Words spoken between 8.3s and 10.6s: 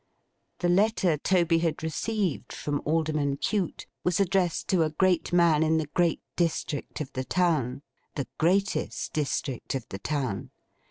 greatest district of the town.